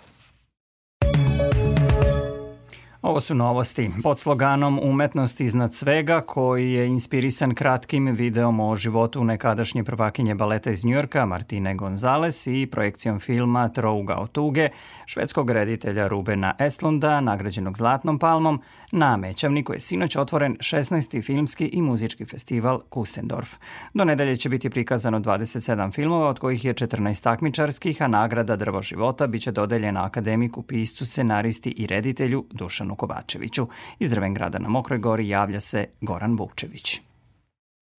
Ovo 3.05 3.21
su 3.21 3.35
novosti. 3.35 3.89
Pod 4.03 4.19
sloganom 4.19 4.79
Umetnost 4.83 5.41
iznad 5.41 5.75
svega, 5.75 6.21
koji 6.21 6.71
je 6.71 6.87
inspirisan 6.87 7.55
kratkim 7.55 8.05
videom 8.05 8.59
o 8.59 8.75
životu 8.75 9.23
nekadašnje 9.23 9.83
prvakinje 9.83 10.35
baleta 10.35 10.71
iz 10.71 10.85
Njujorka, 10.85 11.25
Martine 11.25 11.75
Gonzales 11.75 12.47
i 12.47 12.67
projekcijom 12.71 13.19
filma 13.19 13.69
Trouga 13.69 14.15
o 14.15 14.27
tuge, 14.27 14.69
švedskog 15.05 15.49
reditelja 15.49 16.07
Rubena 16.07 16.53
Estlunda, 16.59 17.21
nagrađenog 17.21 17.77
Zlatnom 17.77 18.19
palmom, 18.19 18.61
na 18.91 19.17
Mećavniku 19.17 19.73
je 19.73 19.79
sinoć 19.79 20.15
otvoren 20.15 20.55
16. 20.59 21.23
filmski 21.23 21.67
i 21.67 21.81
muzički 21.81 22.25
festival 22.25 22.81
Kustendorf. 22.89 23.53
Do 23.93 24.05
nedelje 24.05 24.35
će 24.35 24.49
biti 24.49 24.69
prikazano 24.69 25.19
27 25.19 25.93
filmova, 25.93 26.29
od 26.29 26.39
kojih 26.39 26.65
je 26.65 26.73
14 26.73 27.23
takmičarskih, 27.23 28.01
a 28.01 28.07
nagrada 28.07 28.55
Drvo 28.55 28.81
života 28.81 29.27
biće 29.27 29.51
dodeljena 29.51 30.05
akademiku, 30.05 30.61
piscu, 30.61 31.05
scenaristi 31.05 31.69
i 31.69 31.87
reditelju 31.87 32.45
Dušanu 32.51 32.94
Kovačeviću. 32.95 33.67
Iz 33.99 34.09
Drvengrada 34.09 34.59
na 34.59 34.69
Mokroj 34.69 34.99
gori 34.99 35.29
javlja 35.29 35.59
se 35.59 35.85
Goran 36.01 36.35
Vukčević. 36.39 37.01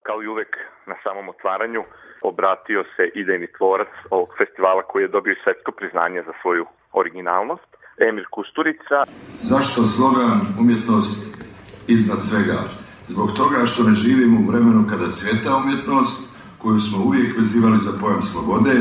Kao 0.06 0.22
i 0.22 0.28
uvek 0.28 0.52
na 0.86 0.96
samom 1.04 1.28
otvaranju 1.28 1.82
obratio 2.22 2.84
se 2.96 3.04
idejni 3.14 3.48
tvorac 3.58 3.92
ovog 4.10 4.28
festivala 4.38 4.82
koji 4.90 5.02
je 5.02 5.14
dobio 5.16 5.34
svetsko 5.44 5.72
priznanje 5.78 6.22
za 6.28 6.32
svoju 6.42 6.64
originalnost, 6.92 7.70
Emil 8.08 8.24
Kusturica. 8.30 8.98
Zašto 9.52 9.78
slogan 9.96 10.36
umjetnost 10.60 11.18
iznad 11.96 12.20
svega? 12.28 12.58
Zbog 13.12 13.28
toga 13.40 13.58
što 13.70 13.80
ne 13.88 13.94
živimo 14.04 14.36
u 14.40 14.48
vremenu 14.50 14.82
kada 14.90 15.14
cveta 15.18 15.50
umjetnost, 15.62 16.18
koju 16.62 16.78
smo 16.86 16.98
uvijek 17.06 17.30
vezivali 17.40 17.78
za 17.86 17.92
pojam 18.00 18.22
slobode, 18.30 18.74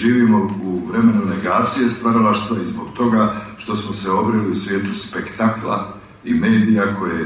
živimo 0.00 0.38
u 0.68 0.70
vremenu 0.88 1.22
negacije 1.34 1.86
stvaralaštva 1.96 2.54
i 2.58 2.70
zbog 2.72 2.88
toga 3.00 3.22
što 3.62 3.72
smo 3.80 3.92
se 4.00 4.08
obrili 4.20 4.48
u 4.52 4.60
svijetu 4.62 4.92
spektakla 5.06 5.76
i 6.30 6.32
medija 6.46 6.84
koje 6.98 7.20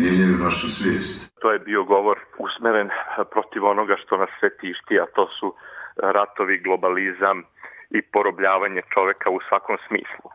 mijenjaju 0.00 0.44
našu 0.46 0.66
svijest. 0.76 1.14
To 1.42 1.48
je 1.52 1.58
bio 1.70 1.82
govor 1.84 2.16
usmeren 2.46 2.88
protiv 3.34 3.62
onoga 3.72 3.94
što 4.02 4.16
nas 4.22 4.30
sve 4.38 4.50
tišti, 4.60 4.94
a 5.02 5.06
to 5.16 5.24
su 5.36 5.48
ratovi, 6.16 6.62
globalizam, 6.66 7.38
i 7.90 8.02
porobljavanje 8.02 8.82
čoveka 8.94 9.30
u 9.30 9.40
svakom 9.48 9.76
smislu. 9.86 10.26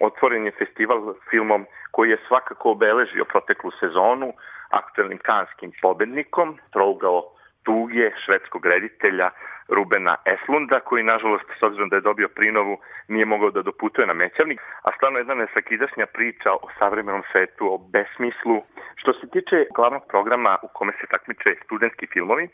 Otvoren 0.00 0.44
je 0.46 0.58
festival 0.58 1.14
filmom 1.30 1.66
koji 1.90 2.10
je 2.10 2.24
svakako 2.28 2.70
obeležio 2.70 3.24
proteklu 3.24 3.70
sezonu 3.80 4.32
aktuelnim 4.70 5.18
kanskim 5.18 5.72
pobednikom, 5.82 6.58
trougao 6.72 7.22
tuge 7.64 8.10
švedskog 8.24 8.66
reditelja 8.66 9.30
Rubena 9.68 10.16
Eslunda, 10.24 10.80
koji 10.80 11.02
nažalost, 11.02 11.44
s 11.58 11.62
obzirom 11.62 11.88
da 11.88 11.96
je 11.96 12.08
dobio 12.08 12.28
prinovu, 12.28 12.78
nije 13.08 13.24
mogao 13.24 13.50
da 13.50 13.62
doputuje 13.62 14.06
na 14.06 14.12
Mećavnik, 14.12 14.60
a 14.82 14.92
stvarno 14.96 15.18
jedna 15.18 15.34
nesakidašnja 15.34 16.06
priča 16.06 16.52
o 16.52 16.68
savremenom 16.78 17.22
svetu, 17.32 17.74
o 17.74 17.78
besmislu. 17.78 18.62
Što 18.94 19.12
se 19.12 19.30
tiče 19.30 19.66
glavnog 19.74 20.02
programa 20.08 20.58
u 20.62 20.68
kome 20.68 20.92
se 21.00 21.06
takmiče 21.06 21.54
studentski 21.64 22.06
filmovi, 22.06 22.48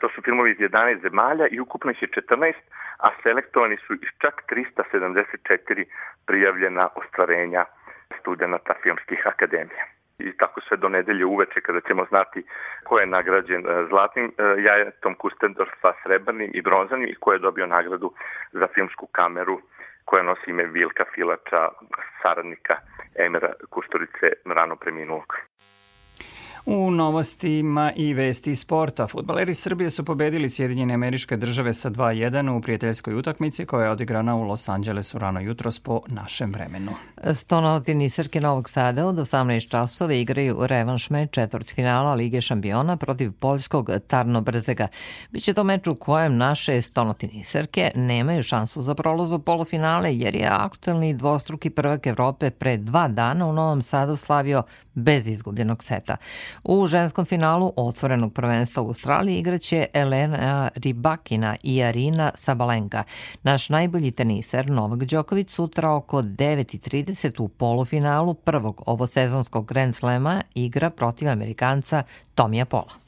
To 0.00 0.08
su 0.14 0.22
filmovi 0.22 0.50
iz 0.50 0.58
11 0.58 1.02
zemalja 1.02 1.46
i 1.50 1.60
ukupno 1.60 1.90
ih 1.90 2.02
je 2.02 2.08
14, 2.08 2.52
a 2.98 3.10
selektovani 3.22 3.76
su 3.76 3.94
iz 3.94 4.10
čak 4.18 4.34
374 4.48 5.84
prijavljena 6.26 6.88
ostvarenja 6.94 7.64
studenta 8.20 8.74
filmskih 8.82 9.26
akademija. 9.26 9.97
I 10.18 10.32
tako 10.36 10.60
sve 10.60 10.76
do 10.76 10.88
nedelje 10.88 11.24
uveče 11.24 11.60
kada 11.60 11.80
ćemo 11.80 12.04
znati 12.08 12.42
ko 12.84 12.98
je 12.98 13.06
nagrađen 13.06 13.66
e, 13.66 13.86
zlatnim 13.88 14.26
e, 14.26 14.62
jajetom 14.62 15.14
Kustendorfa 15.14 15.92
srebrnim 16.02 16.50
i 16.54 16.62
bronzanim 16.62 17.08
i 17.08 17.14
ko 17.20 17.32
je 17.32 17.38
dobio 17.38 17.66
nagradu 17.66 18.12
za 18.52 18.66
filmsku 18.74 19.06
kameru 19.06 19.60
koja 20.04 20.22
nosi 20.22 20.50
ime 20.50 20.64
Vilka 20.64 21.04
Filača, 21.14 21.68
saradnika 22.22 22.76
Emira 23.14 23.52
Kusturice, 23.70 24.32
rano 24.44 24.76
preminulog. 24.76 25.36
U 26.66 26.90
novostima 26.90 27.92
i 27.96 28.14
vesti 28.14 28.56
sporta, 28.56 29.06
futbaleri 29.06 29.54
Srbije 29.54 29.90
su 29.90 30.04
pobedili 30.04 30.50
Sjedinjene 30.50 30.94
američke 30.94 31.36
države 31.36 31.74
sa 31.74 31.90
2-1 31.90 32.58
u 32.58 32.60
prijateljskoj 32.60 33.14
utakmici 33.14 33.66
koja 33.66 33.84
je 33.84 33.90
odigrana 33.90 34.36
u 34.36 34.42
Los 34.42 34.68
Angelesu 34.68 35.18
rano 35.18 35.40
jutros 35.40 35.80
po 35.80 36.00
našem 36.06 36.52
vremenu. 36.52 36.92
Stonotini 37.32 38.10
Srke 38.10 38.40
Novog 38.40 38.68
Sada 38.68 39.06
od 39.06 39.16
18 39.16 39.70
časova 39.70 40.12
igraju 40.12 40.56
revanš 40.60 41.10
meč 41.10 41.30
četvrt 41.30 41.74
finala 41.74 42.14
Lige 42.14 42.40
šampiona 42.40 42.96
protiv 42.96 43.32
poljskog 43.32 43.90
Tarno 44.06 44.40
Brzega. 44.40 44.88
Biće 45.30 45.54
to 45.54 45.64
meč 45.64 45.86
u 45.86 45.94
kojem 45.94 46.36
naše 46.36 46.82
Stonotini 46.82 47.44
Srke 47.44 47.90
nemaju 47.94 48.42
šansu 48.42 48.82
za 48.82 48.94
prolaz 48.94 49.32
u 49.32 49.38
polufinale 49.38 50.16
jer 50.16 50.34
je 50.34 50.48
aktuelni 50.50 51.14
dvostruki 51.14 51.70
prvak 51.70 52.06
Evrope 52.06 52.50
pre 52.50 52.76
dva 52.76 53.08
dana 53.08 53.46
u 53.46 53.52
Novom 53.52 53.82
Sadu 53.82 54.16
slavio 54.16 54.62
bez 54.94 55.26
izgubljenog 55.26 55.84
seta. 55.84 56.16
U 56.64 56.86
ženskom 56.86 57.24
finalu 57.24 57.72
otvorenog 57.76 58.32
prvenstva 58.32 58.82
u 58.82 58.86
Australiji 58.86 59.38
igraće 59.38 59.86
Elena 59.92 60.68
Ribakina 60.74 61.56
i 61.62 61.82
Arina 61.82 62.30
Sabalenka. 62.34 63.04
Naš 63.42 63.68
najbolji 63.68 64.10
teniser 64.10 64.70
Novak 64.70 65.04
Đoković 65.04 65.50
sutra 65.50 65.94
oko 65.94 66.22
9.30 66.22 67.42
u 67.42 67.48
polufinalu 67.48 68.34
prvog 68.34 68.82
ovosezonskog 68.86 69.66
Grand 69.66 69.94
Slema 69.94 70.42
igra 70.54 70.90
protiv 70.90 71.28
Amerikanca 71.28 72.02
Tomija 72.34 72.64
Pola. 72.64 73.07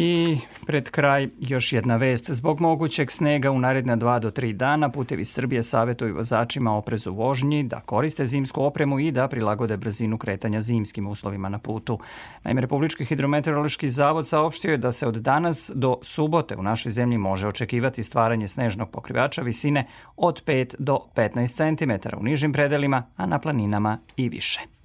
I 0.00 0.38
pred 0.66 0.90
kraj 0.90 1.28
još 1.40 1.72
jedna 1.72 1.96
vest. 1.96 2.30
Zbog 2.30 2.60
mogućeg 2.60 3.10
snega 3.10 3.50
u 3.50 3.58
naredna 3.58 3.96
2 3.96 4.18
do 4.18 4.30
3 4.30 4.52
dana 4.52 4.90
putevi 4.90 5.24
Srbije 5.24 5.62
savjetuju 5.62 6.14
vozačima 6.14 6.76
oprezu 6.76 7.12
vožnji 7.12 7.62
da 7.62 7.80
koriste 7.80 8.26
zimsku 8.26 8.62
opremu 8.62 9.00
i 9.00 9.10
da 9.12 9.28
prilagode 9.28 9.76
brzinu 9.76 10.18
kretanja 10.18 10.62
zimskim 10.62 11.06
uslovima 11.06 11.48
na 11.48 11.58
putu. 11.58 11.98
Naime, 12.44 12.60
Republički 12.60 13.04
hidrometeorološki 13.04 13.90
zavod 13.90 14.28
saopštio 14.28 14.70
je 14.70 14.76
da 14.76 14.92
se 14.92 15.06
od 15.06 15.14
danas 15.14 15.70
do 15.74 15.96
subote 16.02 16.56
u 16.56 16.62
našoj 16.62 16.92
zemlji 16.92 17.18
može 17.18 17.48
očekivati 17.48 18.02
stvaranje 18.02 18.48
snežnog 18.48 18.90
pokrivača 18.90 19.42
visine 19.42 19.86
od 20.16 20.44
5 20.44 20.74
do 20.78 20.98
15 21.14 21.76
cm 21.76 22.16
u 22.18 22.22
nižim 22.22 22.52
predelima, 22.52 23.02
a 23.16 23.26
na 23.26 23.38
planinama 23.38 23.98
i 24.16 24.28
više. 24.28 24.77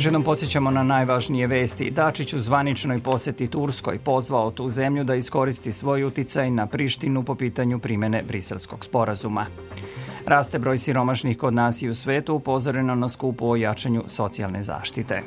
Još 0.00 0.24
podsjećamo 0.24 0.70
na 0.70 0.82
najvažnije 0.82 1.46
vesti. 1.46 1.90
Dačić 1.90 2.34
u 2.34 2.40
zvaničnoj 2.40 2.98
poseti 2.98 3.48
Turskoj 3.48 3.98
pozvao 3.98 4.50
tu 4.50 4.68
zemlju 4.68 5.04
da 5.04 5.14
iskoristi 5.14 5.72
svoj 5.72 6.04
uticaj 6.04 6.50
na 6.50 6.66
Prištinu 6.66 7.22
po 7.22 7.34
pitanju 7.34 7.78
primene 7.78 8.22
briselskog 8.22 8.84
sporazuma. 8.84 9.46
Raste 10.26 10.58
broj 10.58 10.78
siromašnih 10.78 11.38
kod 11.38 11.54
nas 11.54 11.82
i 11.82 11.88
u 11.88 11.94
svetu 11.94 12.34
upozoreno 12.34 12.94
na 12.94 13.08
skupu 13.08 13.50
o 13.50 13.56
jačanju 13.56 14.04
socijalne 14.06 14.62
zaštite. 14.62 15.22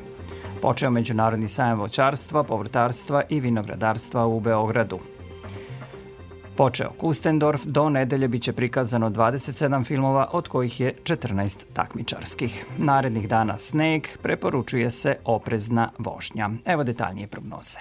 Počeo 0.62 0.90
Međunarodni 0.90 1.48
sajam 1.48 1.80
voćarstva, 1.80 2.44
povrtarstva 2.44 3.22
i 3.30 3.40
vinogradarstva 3.40 4.26
u 4.26 4.40
Beogradu. 4.40 5.00
Počeo 6.56 6.90
Kustendorf, 6.98 7.66
do 7.66 7.90
nedelje 7.90 8.28
biće 8.28 8.54
prikazano 8.54 9.10
27 9.10 9.86
filmova, 9.86 10.30
od 10.32 10.48
kojih 10.48 10.80
je 10.80 10.94
14 11.04 11.64
takmičarskih. 11.74 12.66
Narednih 12.78 13.28
dana 13.30 13.58
sneg, 13.58 14.08
preporučuje 14.22 14.92
se 14.92 15.16
oprezna 15.26 15.92
vožnja. 15.98 16.50
Evo 16.66 16.84
detaljnije 16.84 17.28
prognoze. 17.28 17.78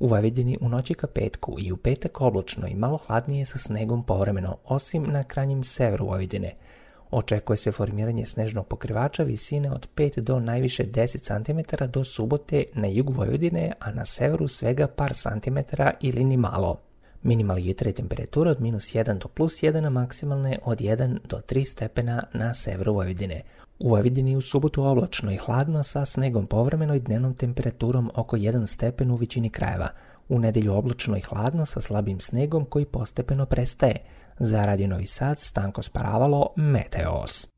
U 0.00 0.06
Vojvodini 0.06 0.58
u 0.60 0.68
noći 0.68 0.94
ka 0.94 1.06
petku 1.06 1.56
i 1.58 1.72
u 1.72 1.76
petak 1.76 2.20
oblačno 2.20 2.66
i 2.66 2.74
malo 2.74 2.96
hladnije 3.06 3.44
sa 3.44 3.58
snegom 3.58 4.04
povremeno, 4.04 4.56
osim 4.64 5.04
na 5.12 5.24
krajnjem 5.24 5.64
severu 5.64 6.06
Vojvodine. 6.06 6.52
Očekuje 7.10 7.56
se 7.56 7.72
formiranje 7.72 8.26
snežnog 8.26 8.66
pokrivača 8.66 9.22
visine 9.22 9.70
od 9.70 9.88
5 9.96 10.20
do 10.20 10.40
najviše 10.40 10.84
10 10.84 11.44
cm 11.44 11.84
do 11.90 12.04
subote 12.04 12.64
na 12.74 12.88
jugu 12.88 13.12
Vojvodine, 13.12 13.72
a 13.78 13.90
na 13.90 14.04
severu 14.04 14.48
svega 14.48 14.86
par 14.86 15.14
santimetara 15.14 15.92
ili 16.00 16.24
ni 16.24 16.36
malo. 16.36 16.93
Minimalni 17.24 17.66
jutra 17.66 17.88
je 17.88 17.94
temperatura 17.94 18.50
od 18.50 18.60
minus 18.60 18.94
1 18.94 19.18
do 19.18 19.28
plus 19.28 19.62
1, 19.62 19.86
a 19.86 19.90
maksimalne 19.90 20.58
od 20.64 20.78
1 20.78 21.18
do 21.28 21.40
3 21.48 21.64
stepena 21.64 22.22
na 22.32 22.54
severu 22.54 22.94
Vojvodine. 22.94 23.42
U 23.78 23.88
Vojvodini 23.88 24.36
u 24.36 24.40
subotu 24.40 24.84
oblačno 24.84 25.32
i 25.32 25.36
hladno 25.36 25.82
sa 25.82 26.04
snegom 26.04 26.46
povremeno 26.46 26.94
i 26.94 27.00
dnevnom 27.00 27.34
temperaturom 27.34 28.10
oko 28.14 28.36
1 28.36 28.66
stepen 28.66 29.10
u 29.10 29.16
većini 29.16 29.50
krajeva. 29.50 29.88
U 30.28 30.38
nedelju 30.38 30.74
oblačno 30.74 31.16
i 31.16 31.20
hladno 31.20 31.66
sa 31.66 31.80
slabim 31.80 32.20
snegom 32.20 32.64
koji 32.64 32.84
postepeno 32.84 33.46
prestaje. 33.46 33.96
Za 34.38 34.64
Radio 34.64 34.88
Novi 34.88 35.06
Sad 35.06 35.38
Stanko 35.38 35.82
Sparavalo, 35.82 36.52
Meteos. 36.56 37.53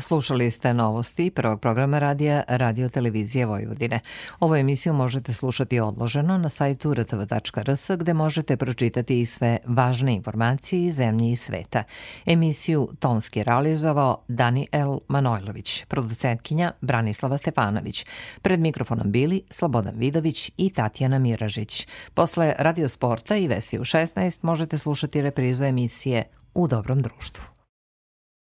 Slušali 0.00 0.50
ste 0.50 0.74
novosti 0.74 1.30
prvog 1.30 1.60
programa 1.60 1.98
radija 1.98 2.42
Radio 2.48 2.88
Televizije 2.88 3.46
Vojvodine. 3.46 4.00
Ovu 4.40 4.56
emisiju 4.56 4.92
možete 4.92 5.32
slušati 5.32 5.80
odloženo 5.80 6.38
na 6.38 6.48
sajtu 6.48 6.94
rtv.rs 6.94 7.90
gde 7.90 8.14
možete 8.14 8.56
pročitati 8.56 9.20
i 9.20 9.26
sve 9.26 9.58
važne 9.66 10.14
informacije 10.14 10.86
iz 10.86 10.94
zemlje 10.94 11.30
i 11.30 11.36
sveta. 11.36 11.84
Emisiju 12.26 12.88
tonski 12.98 13.42
realizovao 13.42 14.24
Daniel 14.28 14.98
Manojlović, 15.08 15.84
producentkinja 15.84 16.72
Branislava 16.80 17.38
Stefanović. 17.38 18.06
Pred 18.42 18.60
mikrofonom 18.60 19.12
bili 19.12 19.42
Slobodan 19.50 19.94
Vidović 19.96 20.50
i 20.56 20.70
Tatjana 20.70 21.18
Miražić. 21.18 21.88
Posle 22.14 22.54
Radio 22.58 22.88
Sporta 22.88 23.36
i 23.36 23.48
Vesti 23.48 23.78
u 23.78 23.84
16 23.84 24.38
možete 24.42 24.78
slušati 24.78 25.22
reprizu 25.22 25.64
emisije 25.64 26.24
U 26.54 26.68
dobrom 26.68 27.02
društvu. 27.02 27.57